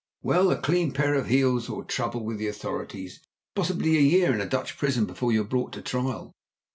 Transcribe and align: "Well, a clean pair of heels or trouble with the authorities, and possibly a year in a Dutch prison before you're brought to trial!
"Well, 0.23 0.49
a 0.49 0.57
clean 0.59 0.93
pair 0.93 1.13
of 1.13 1.27
heels 1.27 1.69
or 1.69 1.83
trouble 1.83 2.25
with 2.25 2.39
the 2.39 2.47
authorities, 2.47 3.17
and 3.17 3.25
possibly 3.53 3.97
a 3.99 4.01
year 4.01 4.33
in 4.33 4.41
a 4.41 4.49
Dutch 4.49 4.75
prison 4.75 5.05
before 5.05 5.31
you're 5.31 5.43
brought 5.43 5.73
to 5.73 5.83
trial! 5.83 6.33